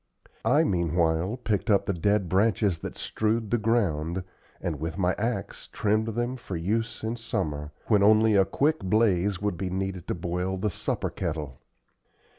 I 0.43 0.63
meanwhile 0.63 1.37
picked 1.37 1.69
up 1.69 1.85
the 1.85 1.93
dead 1.93 2.27
branches 2.27 2.79
that 2.79 2.95
strewed 2.97 3.51
the 3.51 3.59
ground, 3.59 4.23
and 4.59 4.79
with 4.79 4.97
my 4.97 5.13
axe 5.19 5.67
trimmed 5.67 6.07
them 6.15 6.37
for 6.37 6.55
use 6.55 7.03
in 7.03 7.17
summer, 7.17 7.71
when 7.85 8.01
only 8.01 8.33
a 8.35 8.43
quick 8.43 8.79
blaze 8.79 9.39
would 9.43 9.57
be 9.57 9.69
needed 9.69 10.07
to 10.07 10.15
boil 10.15 10.57
the 10.57 10.71
supper 10.71 11.11
kettle. 11.11 11.59